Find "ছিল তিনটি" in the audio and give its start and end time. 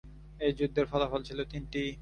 1.27-1.81